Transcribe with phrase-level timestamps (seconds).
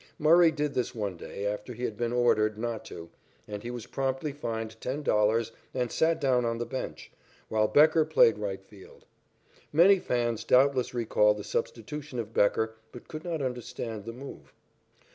[0.17, 3.11] Murray did this one day, after he had been ordered not to,
[3.47, 7.11] and he was promptly fined $10 and sat down on the bench,
[7.49, 9.05] while Becker played right field.
[9.71, 14.51] Many fans doubtless recall the substitution of Becker, but could not understand the move.